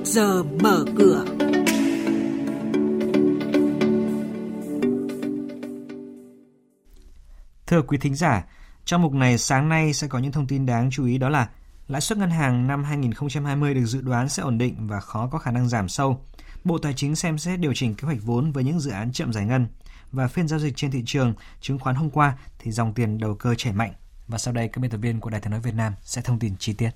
trước 0.00 0.06
giờ 0.06 0.42
mở 0.42 0.84
cửa. 0.98 1.24
Thưa 7.66 7.82
quý 7.82 7.98
thính 7.98 8.14
giả, 8.14 8.44
trong 8.84 9.02
mục 9.02 9.12
này 9.12 9.38
sáng 9.38 9.68
nay 9.68 9.92
sẽ 9.92 10.08
có 10.08 10.18
những 10.18 10.32
thông 10.32 10.46
tin 10.46 10.66
đáng 10.66 10.90
chú 10.90 11.06
ý 11.06 11.18
đó 11.18 11.28
là 11.28 11.48
lãi 11.88 12.00
suất 12.00 12.18
ngân 12.18 12.30
hàng 12.30 12.66
năm 12.66 12.84
2020 12.84 13.74
được 13.74 13.84
dự 13.84 14.00
đoán 14.00 14.28
sẽ 14.28 14.42
ổn 14.42 14.58
định 14.58 14.86
và 14.86 15.00
khó 15.00 15.26
có 15.26 15.38
khả 15.38 15.50
năng 15.50 15.68
giảm 15.68 15.88
sâu. 15.88 16.24
Bộ 16.64 16.78
Tài 16.78 16.94
chính 16.94 17.16
xem 17.16 17.38
xét 17.38 17.60
điều 17.60 17.72
chỉnh 17.74 17.94
kế 17.94 18.06
hoạch 18.06 18.18
vốn 18.22 18.52
với 18.52 18.64
những 18.64 18.80
dự 18.80 18.90
án 18.90 19.12
chậm 19.12 19.32
giải 19.32 19.44
ngân 19.44 19.66
và 20.12 20.28
phiên 20.28 20.48
giao 20.48 20.58
dịch 20.58 20.76
trên 20.76 20.90
thị 20.90 21.02
trường 21.06 21.34
chứng 21.60 21.78
khoán 21.78 21.96
hôm 21.96 22.10
qua 22.10 22.38
thì 22.58 22.70
dòng 22.70 22.94
tiền 22.94 23.18
đầu 23.18 23.34
cơ 23.34 23.54
chảy 23.54 23.72
mạnh. 23.72 23.92
Và 24.28 24.38
sau 24.38 24.54
đây 24.54 24.68
các 24.68 24.80
biên 24.80 24.90
tập 24.90 24.98
viên 24.98 25.20
của 25.20 25.30
Đài 25.30 25.40
tiếng 25.40 25.50
nói 25.50 25.60
Việt 25.60 25.74
Nam 25.74 25.92
sẽ 26.02 26.22
thông 26.22 26.38
tin 26.38 26.56
chi 26.58 26.72
tiết. 26.72 26.90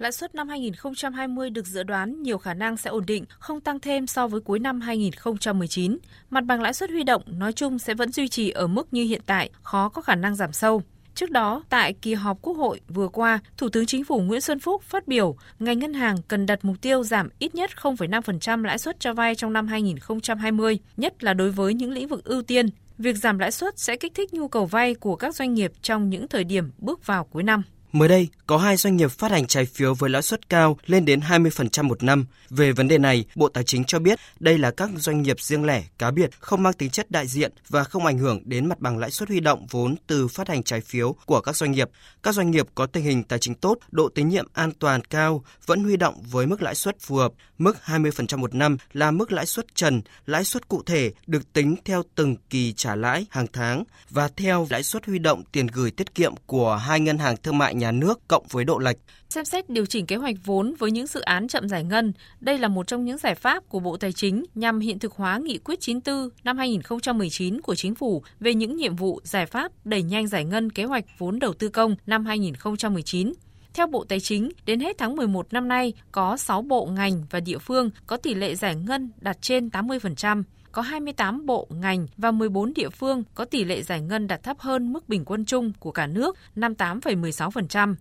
Lãi 0.00 0.12
suất 0.12 0.34
năm 0.34 0.48
2020 0.48 1.50
được 1.50 1.66
dự 1.66 1.82
đoán 1.82 2.22
nhiều 2.22 2.38
khả 2.38 2.54
năng 2.54 2.76
sẽ 2.76 2.90
ổn 2.90 3.06
định, 3.06 3.24
không 3.38 3.60
tăng 3.60 3.80
thêm 3.80 4.06
so 4.06 4.26
với 4.26 4.40
cuối 4.40 4.58
năm 4.58 4.80
2019. 4.80 5.98
Mặt 6.30 6.44
bằng 6.44 6.62
lãi 6.62 6.74
suất 6.74 6.90
huy 6.90 7.02
động 7.02 7.22
nói 7.26 7.52
chung 7.52 7.78
sẽ 7.78 7.94
vẫn 7.94 8.12
duy 8.12 8.28
trì 8.28 8.50
ở 8.50 8.66
mức 8.66 8.92
như 8.92 9.04
hiện 9.04 9.20
tại, 9.26 9.50
khó 9.62 9.88
có 9.88 10.02
khả 10.02 10.14
năng 10.14 10.34
giảm 10.34 10.52
sâu. 10.52 10.82
Trước 11.14 11.30
đó, 11.30 11.62
tại 11.68 11.92
kỳ 11.92 12.14
họp 12.14 12.38
Quốc 12.42 12.56
hội 12.56 12.80
vừa 12.88 13.08
qua, 13.08 13.38
Thủ 13.56 13.68
tướng 13.68 13.86
Chính 13.86 14.04
phủ 14.04 14.20
Nguyễn 14.20 14.40
Xuân 14.40 14.60
Phúc 14.60 14.82
phát 14.82 15.08
biểu 15.08 15.36
ngành 15.58 15.78
ngân 15.78 15.94
hàng 15.94 16.16
cần 16.28 16.46
đặt 16.46 16.64
mục 16.64 16.76
tiêu 16.80 17.02
giảm 17.02 17.28
ít 17.38 17.54
nhất 17.54 17.70
0,5% 17.76 18.64
lãi 18.64 18.78
suất 18.78 19.00
cho 19.00 19.14
vay 19.14 19.34
trong 19.34 19.52
năm 19.52 19.66
2020, 19.66 20.78
nhất 20.96 21.24
là 21.24 21.34
đối 21.34 21.50
với 21.50 21.74
những 21.74 21.92
lĩnh 21.92 22.08
vực 22.08 22.24
ưu 22.24 22.42
tiên. 22.42 22.66
Việc 22.98 23.16
giảm 23.16 23.38
lãi 23.38 23.50
suất 23.50 23.78
sẽ 23.78 23.96
kích 23.96 24.14
thích 24.14 24.34
nhu 24.34 24.48
cầu 24.48 24.66
vay 24.66 24.94
của 24.94 25.16
các 25.16 25.34
doanh 25.34 25.54
nghiệp 25.54 25.72
trong 25.82 26.10
những 26.10 26.28
thời 26.28 26.44
điểm 26.44 26.70
bước 26.78 27.06
vào 27.06 27.24
cuối 27.24 27.42
năm. 27.42 27.62
Mới 27.92 28.08
đây, 28.08 28.28
có 28.46 28.58
hai 28.58 28.76
doanh 28.76 28.96
nghiệp 28.96 29.10
phát 29.10 29.30
hành 29.30 29.46
trái 29.46 29.64
phiếu 29.64 29.94
với 29.94 30.10
lãi 30.10 30.22
suất 30.22 30.48
cao 30.48 30.78
lên 30.86 31.04
đến 31.04 31.20
20% 31.20 31.84
một 31.84 32.02
năm. 32.02 32.26
Về 32.50 32.72
vấn 32.72 32.88
đề 32.88 32.98
này, 32.98 33.24
Bộ 33.34 33.48
Tài 33.48 33.64
chính 33.64 33.84
cho 33.84 33.98
biết 33.98 34.18
đây 34.40 34.58
là 34.58 34.70
các 34.70 34.90
doanh 34.96 35.22
nghiệp 35.22 35.40
riêng 35.40 35.64
lẻ, 35.64 35.84
cá 35.98 36.10
biệt, 36.10 36.30
không 36.40 36.62
mang 36.62 36.72
tính 36.72 36.90
chất 36.90 37.10
đại 37.10 37.26
diện 37.26 37.52
và 37.68 37.84
không 37.84 38.06
ảnh 38.06 38.18
hưởng 38.18 38.40
đến 38.44 38.66
mặt 38.66 38.80
bằng 38.80 38.98
lãi 38.98 39.10
suất 39.10 39.28
huy 39.28 39.40
động 39.40 39.66
vốn 39.70 39.94
từ 40.06 40.28
phát 40.28 40.48
hành 40.48 40.62
trái 40.62 40.80
phiếu 40.80 41.14
của 41.26 41.40
các 41.40 41.56
doanh 41.56 41.72
nghiệp. 41.72 41.90
Các 42.22 42.34
doanh 42.34 42.50
nghiệp 42.50 42.66
có 42.74 42.86
tình 42.86 43.04
hình 43.04 43.22
tài 43.22 43.38
chính 43.38 43.54
tốt, 43.54 43.78
độ 43.90 44.08
tín 44.08 44.28
nhiệm 44.28 44.46
an 44.52 44.72
toàn 44.78 45.04
cao 45.04 45.44
vẫn 45.66 45.84
huy 45.84 45.96
động 45.96 46.22
với 46.30 46.46
mức 46.46 46.62
lãi 46.62 46.74
suất 46.74 46.96
phù 47.00 47.16
hợp. 47.16 47.32
Mức 47.58 47.76
20% 47.84 48.38
một 48.38 48.54
năm 48.54 48.76
là 48.92 49.10
mức 49.10 49.32
lãi 49.32 49.46
suất 49.46 49.74
trần, 49.74 50.02
lãi 50.26 50.44
suất 50.44 50.68
cụ 50.68 50.82
thể 50.86 51.12
được 51.26 51.52
tính 51.52 51.76
theo 51.84 52.02
từng 52.14 52.36
kỳ 52.50 52.72
trả 52.72 52.94
lãi 52.94 53.26
hàng 53.30 53.46
tháng 53.52 53.84
và 54.10 54.28
theo 54.36 54.66
lãi 54.70 54.82
suất 54.82 55.06
huy 55.06 55.18
động 55.18 55.42
tiền 55.52 55.66
gửi 55.66 55.90
tiết 55.90 56.14
kiệm 56.14 56.34
của 56.46 56.76
hai 56.76 57.00
ngân 57.00 57.18
hàng 57.18 57.36
thương 57.42 57.58
mại 57.58 57.74
nhà 57.80 57.92
nước 57.92 58.28
cộng 58.28 58.46
với 58.50 58.64
độ 58.64 58.78
lệch. 58.78 58.96
Xem 59.28 59.44
xét 59.44 59.70
điều 59.70 59.86
chỉnh 59.86 60.06
kế 60.06 60.16
hoạch 60.16 60.36
vốn 60.44 60.74
với 60.78 60.90
những 60.90 61.06
dự 61.06 61.20
án 61.20 61.48
chậm 61.48 61.68
giải 61.68 61.84
ngân, 61.84 62.12
đây 62.40 62.58
là 62.58 62.68
một 62.68 62.86
trong 62.86 63.04
những 63.04 63.18
giải 63.18 63.34
pháp 63.34 63.68
của 63.68 63.80
Bộ 63.80 63.96
Tài 63.96 64.12
chính 64.12 64.44
nhằm 64.54 64.80
hiện 64.80 64.98
thực 64.98 65.12
hóa 65.12 65.38
nghị 65.38 65.58
quyết 65.58 65.80
94 65.80 66.28
năm 66.44 66.58
2019 66.58 67.60
của 67.60 67.74
Chính 67.74 67.94
phủ 67.94 68.22
về 68.40 68.54
những 68.54 68.76
nhiệm 68.76 68.96
vụ 68.96 69.20
giải 69.24 69.46
pháp 69.46 69.72
đẩy 69.84 70.02
nhanh 70.02 70.26
giải 70.26 70.44
ngân 70.44 70.70
kế 70.70 70.84
hoạch 70.84 71.04
vốn 71.18 71.38
đầu 71.38 71.52
tư 71.52 71.68
công 71.68 71.96
năm 72.06 72.26
2019. 72.26 73.32
Theo 73.74 73.86
Bộ 73.86 74.04
Tài 74.04 74.20
chính, 74.20 74.50
đến 74.66 74.80
hết 74.80 74.98
tháng 74.98 75.16
11 75.16 75.52
năm 75.52 75.68
nay, 75.68 75.92
có 76.12 76.36
6 76.36 76.62
bộ 76.62 76.86
ngành 76.86 77.22
và 77.30 77.40
địa 77.40 77.58
phương 77.58 77.90
có 78.06 78.16
tỷ 78.16 78.34
lệ 78.34 78.54
giải 78.54 78.74
ngân 78.76 79.10
đạt 79.20 79.42
trên 79.42 79.68
80%, 79.68 80.42
có 80.72 80.82
28 80.82 81.46
bộ, 81.46 81.66
ngành 81.70 82.06
và 82.16 82.30
14 82.30 82.74
địa 82.74 82.88
phương 82.88 83.24
có 83.34 83.44
tỷ 83.44 83.64
lệ 83.64 83.82
giải 83.82 84.00
ngân 84.00 84.26
đạt 84.26 84.42
thấp 84.42 84.58
hơn 84.60 84.92
mức 84.92 85.08
bình 85.08 85.24
quân 85.24 85.44
chung 85.44 85.72
của 85.78 85.92
cả 85.92 86.06
nước 86.06 86.36
58,16%. 86.56 87.94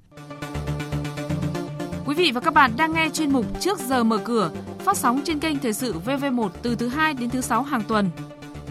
Quý 2.06 2.16
vị 2.16 2.31
và 2.31 2.42
các 2.42 2.53
bạn 2.53 2.72
đang 2.78 2.94
nghe 2.94 3.09
chuyên 3.14 3.31
mục 3.31 3.45
Trước 3.59 3.80
giờ 3.80 4.03
mở 4.03 4.17
cửa, 4.17 4.52
phát 4.80 4.97
sóng 4.97 5.22
trên 5.25 5.40
kênh 5.40 5.59
Thời 5.59 5.73
sự 5.73 5.94
VV1 6.06 6.50
từ 6.62 6.75
thứ 6.75 6.88
2 6.88 7.14
đến 7.14 7.30
thứ 7.30 7.41
6 7.41 7.63
hàng 7.63 7.84
tuần. 7.88 8.09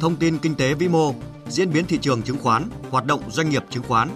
Thông 0.00 0.16
tin 0.16 0.38
kinh 0.38 0.54
tế 0.54 0.75
vĩ 0.75 0.88
mô, 0.88 1.15
diễn 1.48 1.72
biến 1.72 1.84
thị 1.86 1.98
trường 1.98 2.22
chứng 2.22 2.38
khoán, 2.38 2.65
hoạt 2.91 3.04
động 3.04 3.20
doanh 3.30 3.50
nghiệp 3.50 3.62
chứng 3.70 3.82
khoán. 3.82 4.09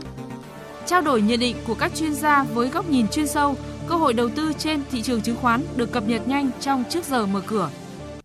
Trao 0.87 1.01
đổi 1.01 1.23
nhận 1.23 1.41
định 1.41 1.57
của 1.67 1.75
các 1.75 1.95
chuyên 1.95 2.15
gia 2.15 2.43
với 2.43 2.69
góc 2.69 2.91
nhìn 2.91 3.09
chuyên 3.09 3.27
sâu, 3.27 3.57
cơ 3.89 3.95
hội 3.95 4.13
đầu 4.13 4.29
tư 4.29 4.53
trên 4.59 4.83
thị 4.91 5.03
trường 5.03 5.23
chứng 5.23 5.37
khoán 5.37 5.61
được 5.77 5.93
cập 5.93 6.09
nhật 6.09 6.29
nhanh 6.29 6.51
trong 6.61 6.85
Trước 6.91 7.05
giờ 7.05 7.27
mở 7.27 7.41
cửa. 7.47 7.71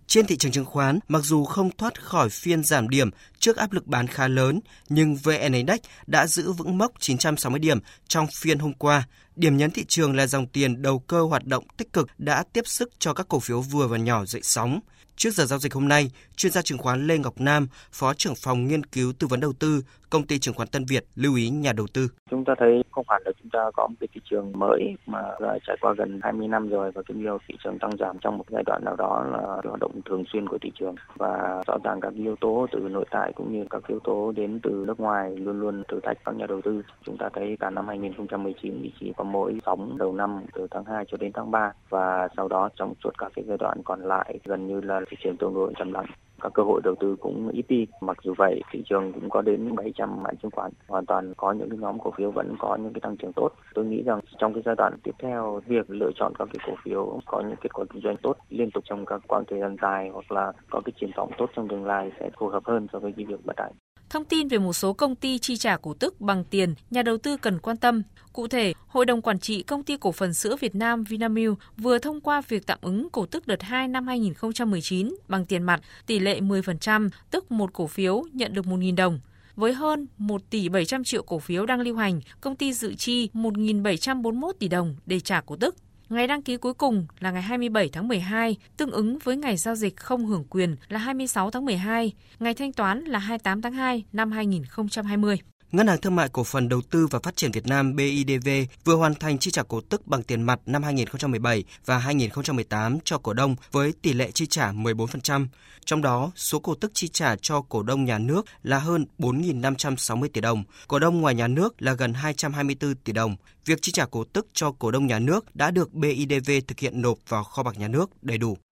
Trên 0.07 0.25
thị 0.25 0.37
trường 0.37 0.51
chứng 0.51 0.65
khoán, 0.65 0.99
mặc 1.07 1.19
dù 1.23 1.45
không 1.45 1.69
thoát 1.77 2.03
khỏi 2.03 2.29
phiên 2.29 2.63
giảm 2.63 2.89
điểm 2.89 3.09
trước 3.39 3.57
áp 3.57 3.73
lực 3.73 3.87
bán 3.87 4.07
khá 4.07 4.27
lớn, 4.27 4.59
nhưng 4.89 5.15
VN 5.15 5.53
Index 5.53 5.79
đã 6.07 6.27
giữ 6.27 6.51
vững 6.51 6.77
mốc 6.77 6.91
960 6.99 7.59
điểm 7.59 7.79
trong 8.07 8.27
phiên 8.27 8.59
hôm 8.59 8.73
qua. 8.73 9.07
Điểm 9.37 9.57
nhấn 9.57 9.71
thị 9.71 9.85
trường 9.87 10.15
là 10.15 10.27
dòng 10.27 10.45
tiền 10.47 10.81
đầu 10.81 10.99
cơ 10.99 11.21
hoạt 11.21 11.45
động 11.45 11.63
tích 11.77 11.93
cực 11.93 12.07
đã 12.17 12.43
tiếp 12.53 12.67
sức 12.67 12.89
cho 12.99 13.13
các 13.13 13.25
cổ 13.29 13.39
phiếu 13.39 13.61
vừa 13.61 13.87
và 13.87 13.97
nhỏ 13.97 14.25
dậy 14.25 14.41
sóng. 14.43 14.79
Trước 15.15 15.29
giờ 15.33 15.45
giao 15.45 15.59
dịch 15.59 15.73
hôm 15.73 15.87
nay, 15.87 16.11
chuyên 16.35 16.51
gia 16.51 16.61
chứng 16.61 16.77
khoán 16.77 17.07
Lê 17.07 17.17
Ngọc 17.17 17.33
Nam, 17.37 17.67
Phó 17.91 18.13
trưởng 18.13 18.35
phòng 18.35 18.67
nghiên 18.67 18.83
cứu 18.83 19.13
tư 19.19 19.27
vấn 19.27 19.39
đầu 19.39 19.53
tư, 19.59 19.83
công 20.09 20.27
ty 20.27 20.39
chứng 20.39 20.53
khoán 20.55 20.67
Tân 20.67 20.85
Việt 20.85 21.05
lưu 21.15 21.35
ý 21.35 21.49
nhà 21.49 21.73
đầu 21.73 21.87
tư. 21.93 22.07
Chúng 22.29 22.45
ta 22.45 22.53
thấy 22.59 22.83
không 22.91 23.05
hẳn 23.09 23.21
là 23.25 23.31
chúng 23.41 23.49
ta 23.49 23.59
có 23.73 23.87
một 23.87 23.95
cái 23.99 24.07
thị 24.13 24.21
trường 24.29 24.51
mới 24.55 24.95
mà 25.05 25.19
trải 25.67 25.77
qua 25.81 25.93
gần 25.97 26.19
20 26.23 26.47
năm 26.47 26.69
rồi 26.69 26.91
và 26.91 27.01
cái 27.07 27.17
nhiều 27.17 27.37
thị 27.47 27.55
trường 27.63 27.79
tăng 27.79 27.97
giảm 27.99 28.17
trong 28.21 28.37
một 28.37 28.45
giai 28.49 28.63
đoạn 28.65 28.81
nào 28.85 28.95
đó 28.95 29.25
là 29.31 29.69
hoạt 29.69 29.79
động 29.79 30.01
thường 30.09 30.23
xuyên 30.33 30.49
của 30.49 30.57
thị 30.61 30.71
trường 30.79 30.95
và 31.15 31.63
rõ 31.67 31.77
ràng 31.83 31.99
các 32.01 32.13
yếu 32.13 32.35
tố 32.41 32.67
từ 32.71 32.79
nội 32.79 33.05
tại 33.11 33.31
cũng 33.35 33.53
như 33.53 33.65
các 33.69 33.87
yếu 33.87 33.99
tố 34.03 34.31
đến 34.35 34.59
từ 34.63 34.83
nước 34.87 34.99
ngoài 34.99 35.35
luôn 35.35 35.59
luôn 35.59 35.83
thử 35.87 35.99
thách 36.03 36.17
các 36.25 36.35
nhà 36.35 36.45
đầu 36.49 36.61
tư. 36.63 36.81
Chúng 37.05 37.17
ta 37.17 37.29
thấy 37.33 37.57
cả 37.59 37.69
năm 37.69 37.87
2019 37.87 38.79
thì 38.83 38.91
chỉ 38.99 39.13
có 39.17 39.23
mỗi 39.31 39.59
sóng 39.65 39.97
đầu 39.97 40.13
năm 40.13 40.41
từ 40.53 40.67
tháng 40.71 40.83
2 40.85 41.05
cho 41.07 41.17
đến 41.17 41.31
tháng 41.33 41.51
3 41.51 41.71
và 41.89 42.27
sau 42.37 42.47
đó 42.47 42.69
trong 42.75 42.93
suốt 43.03 43.11
các 43.17 43.31
cái 43.35 43.45
giai 43.47 43.57
đoạn 43.57 43.81
còn 43.85 44.01
lại 44.01 44.39
gần 44.43 44.67
như 44.67 44.81
là 44.81 45.01
thị 45.09 45.17
trường 45.23 45.37
tương 45.37 45.53
đối 45.53 45.73
trầm 45.77 45.93
lắng, 45.93 46.05
các 46.41 46.53
cơ 46.53 46.63
hội 46.63 46.81
đầu 46.83 46.95
tư 46.99 47.15
cũng 47.19 47.49
ít 47.49 47.65
đi. 47.67 47.87
Mặc 48.01 48.17
dù 48.23 48.33
vậy, 48.37 48.61
thị 48.71 48.83
trường 48.85 49.13
cũng 49.13 49.29
có 49.29 49.41
đến 49.41 49.75
700 49.75 50.23
mã 50.23 50.29
chứng 50.41 50.51
khoán, 50.51 50.71
hoàn 50.87 51.05
toàn 51.05 51.33
có 51.37 51.51
những 51.51 51.69
cái 51.69 51.79
nhóm 51.79 51.99
cổ 51.99 52.11
phiếu 52.17 52.31
vẫn 52.31 52.55
có 52.59 52.75
những 52.75 52.93
cái 52.93 53.01
tăng 53.01 53.17
trưởng 53.17 53.33
tốt. 53.33 53.49
Tôi 53.73 53.85
nghĩ 53.85 54.03
rằng 54.03 54.19
trong 54.37 54.53
cái 54.53 54.63
giai 54.65 54.75
đoạn 54.77 54.93
tiếp 55.03 55.15
theo, 55.19 55.61
việc 55.67 55.89
lựa 55.89 56.11
chọn 56.15 56.33
các 56.39 56.47
cái 56.53 56.65
cổ 56.67 56.73
phiếu 56.83 57.19
có 57.25 57.41
những 57.41 57.57
kết 57.61 57.73
quả 57.73 57.85
kinh 57.93 58.01
doanh 58.01 58.17
tốt 58.17 58.37
liên 58.49 58.71
tục 58.71 58.83
trong 58.87 59.05
các 59.05 59.21
quãng 59.27 59.43
thời 59.47 59.59
gian 59.59 59.75
dài 59.81 60.09
hoặc 60.13 60.31
là 60.31 60.51
có 60.69 60.81
cái 60.85 60.93
triển 60.99 61.11
vọng 61.15 61.31
tốt 61.37 61.49
trong 61.55 61.67
tương 61.67 61.85
lai 61.85 62.11
sẽ 62.19 62.29
phù 62.39 62.47
hợp 62.47 62.63
hơn 62.65 62.87
so 62.93 62.99
với 62.99 63.13
cái 63.17 63.25
việc 63.25 63.45
bất 63.45 63.55
động. 63.55 63.71
Thông 64.17 64.25
tin 64.25 64.47
về 64.47 64.57
một 64.57 64.73
số 64.73 64.93
công 64.93 65.15
ty 65.15 65.39
chi 65.39 65.57
trả 65.57 65.77
cổ 65.77 65.93
tức 65.93 66.21
bằng 66.21 66.43
tiền, 66.43 66.75
nhà 66.89 67.01
đầu 67.01 67.17
tư 67.17 67.37
cần 67.37 67.59
quan 67.59 67.77
tâm. 67.77 68.01
Cụ 68.33 68.47
thể, 68.47 68.73
Hội 68.87 69.05
đồng 69.05 69.21
Quản 69.21 69.39
trị 69.39 69.63
Công 69.63 69.83
ty 69.83 69.97
Cổ 69.97 70.11
phần 70.11 70.33
Sữa 70.33 70.55
Việt 70.59 70.75
Nam 70.75 71.03
Vinamilk 71.03 71.57
vừa 71.77 71.97
thông 71.97 72.21
qua 72.21 72.41
việc 72.47 72.67
tạm 72.67 72.77
ứng 72.81 73.09
cổ 73.09 73.25
tức 73.25 73.47
đợt 73.47 73.61
2 73.61 73.87
năm 73.87 74.07
2019 74.07 75.15
bằng 75.27 75.45
tiền 75.45 75.63
mặt 75.63 75.81
tỷ 76.05 76.19
lệ 76.19 76.39
10%, 76.39 77.09
tức 77.31 77.51
một 77.51 77.73
cổ 77.73 77.87
phiếu 77.87 78.23
nhận 78.33 78.53
được 78.53 78.65
1.000 78.65 78.95
đồng. 78.95 79.19
Với 79.55 79.73
hơn 79.73 80.07
1 80.17 80.41
tỷ 80.49 80.69
700 80.69 81.03
triệu 81.03 81.23
cổ 81.23 81.39
phiếu 81.39 81.65
đang 81.65 81.81
lưu 81.81 81.95
hành, 81.95 82.21
công 82.41 82.55
ty 82.55 82.73
dự 82.73 82.95
chi 82.95 83.29
1.741 83.33 84.51
tỷ 84.59 84.67
đồng 84.67 84.95
để 85.05 85.19
trả 85.19 85.41
cổ 85.41 85.55
tức. 85.55 85.75
Ngày 86.09 86.27
đăng 86.27 86.41
ký 86.41 86.57
cuối 86.57 86.73
cùng 86.73 87.07
là 87.19 87.31
ngày 87.31 87.41
27 87.41 87.89
tháng 87.89 88.07
12, 88.07 88.55
tương 88.77 88.91
ứng 88.91 89.17
với 89.23 89.37
ngày 89.37 89.57
giao 89.57 89.75
dịch 89.75 89.97
không 89.97 90.25
hưởng 90.25 90.43
quyền 90.49 90.75
là 90.89 90.99
26 90.99 91.51
tháng 91.51 91.65
12, 91.65 92.13
ngày 92.39 92.53
thanh 92.53 92.73
toán 92.73 92.99
là 92.99 93.19
28 93.19 93.61
tháng 93.61 93.73
2 93.73 94.03
năm 94.11 94.31
2020. 94.31 95.37
Ngân 95.71 95.87
hàng 95.87 96.01
Thương 96.01 96.15
mại 96.15 96.29
Cổ 96.29 96.43
phần 96.43 96.69
Đầu 96.69 96.81
tư 96.81 97.07
và 97.07 97.19
Phát 97.23 97.35
triển 97.35 97.51
Việt 97.51 97.67
Nam 97.67 97.95
BIDV 97.95 98.49
vừa 98.85 98.95
hoàn 98.95 99.15
thành 99.15 99.37
chi 99.37 99.51
trả 99.51 99.63
cổ 99.63 99.81
tức 99.81 100.07
bằng 100.07 100.23
tiền 100.23 100.41
mặt 100.41 100.59
năm 100.65 100.83
2017 100.83 101.63
và 101.85 101.97
2018 101.97 102.99
cho 103.03 103.17
cổ 103.17 103.33
đông 103.33 103.55
với 103.71 103.93
tỷ 104.01 104.13
lệ 104.13 104.31
chi 104.31 104.45
trả 104.45 104.71
14%. 104.71 105.47
Trong 105.85 106.01
đó, 106.01 106.31
số 106.35 106.59
cổ 106.59 106.75
tức 106.75 106.91
chi 106.93 107.07
trả 107.07 107.35
cho 107.41 107.61
cổ 107.61 107.83
đông 107.83 108.05
nhà 108.05 108.17
nước 108.17 108.45
là 108.63 108.79
hơn 108.79 109.05
4.560 109.19 110.27
tỷ 110.33 110.41
đồng, 110.41 110.63
cổ 110.87 110.99
đông 110.99 111.21
ngoài 111.21 111.35
nhà 111.35 111.47
nước 111.47 111.81
là 111.81 111.93
gần 111.93 112.13
224 112.13 112.95
tỷ 112.95 113.13
đồng. 113.13 113.35
Việc 113.65 113.79
chi 113.81 113.91
trả 113.91 114.05
cổ 114.05 114.23
tức 114.33 114.47
cho 114.53 114.71
cổ 114.79 114.91
đông 114.91 115.07
nhà 115.07 115.19
nước 115.19 115.55
đã 115.55 115.71
được 115.71 115.93
BIDV 115.93 116.51
thực 116.67 116.79
hiện 116.79 117.01
nộp 117.01 117.17
vào 117.27 117.43
kho 117.43 117.63
bạc 117.63 117.79
nhà 117.79 117.87
nước 117.87 118.09
đầy 118.21 118.37
đủ. 118.37 118.57